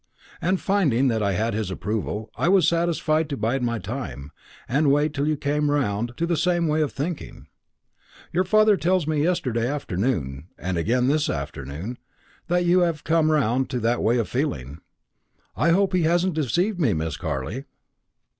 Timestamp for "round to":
5.69-6.25, 13.31-13.79